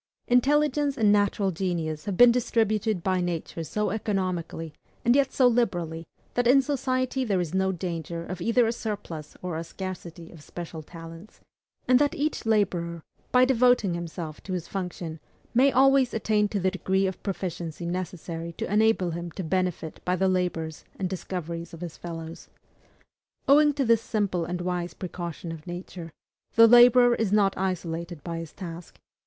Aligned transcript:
Intelligence 0.27 0.97
and 0.97 1.11
natural 1.11 1.51
genius 1.51 2.05
have 2.05 2.17
been 2.17 2.31
distributed 2.31 3.03
by 3.03 3.21
Nature 3.21 3.63
so 3.63 3.91
economically, 3.91 4.73
and 5.05 5.15
yet 5.15 5.31
so 5.31 5.47
liberally, 5.47 6.07
that 6.33 6.47
in 6.47 6.63
society 6.63 7.23
there 7.23 7.39
is 7.39 7.53
no 7.53 7.71
danger 7.71 8.25
of 8.25 8.41
either 8.41 8.65
a 8.65 8.71
surplus 8.71 9.37
or 9.43 9.55
a 9.57 9.63
scarcity 9.63 10.31
of 10.31 10.41
special 10.41 10.81
talents; 10.81 11.41
and 11.87 11.99
that 11.99 12.15
each 12.15 12.47
laborer, 12.47 13.03
by 13.31 13.45
devoting 13.45 13.93
himself 13.93 14.41
to 14.41 14.53
his 14.53 14.67
function, 14.67 15.19
may 15.53 15.71
always 15.71 16.15
attain 16.15 16.47
to 16.47 16.59
the 16.59 16.71
degree 16.71 17.05
of 17.05 17.21
proficiency 17.21 17.85
necessary 17.85 18.53
to 18.53 18.65
enable 18.73 19.11
him 19.11 19.29
to 19.29 19.43
benefit 19.43 20.03
by 20.03 20.15
the 20.15 20.27
labors 20.27 20.83
and 20.97 21.11
discoveries 21.11 21.75
of 21.75 21.81
his 21.81 21.95
fellows. 21.95 22.49
Owing 23.47 23.71
to 23.73 23.85
this 23.85 24.01
simple 24.01 24.45
and 24.45 24.61
wise 24.61 24.95
precaution 24.95 25.51
of 25.51 25.67
Nature, 25.67 26.11
the 26.55 26.65
laborer 26.65 27.13
is 27.13 27.31
not 27.31 27.55
isolated 27.55 28.23
by 28.23 28.39
his 28.39 28.51
task. 28.51 28.99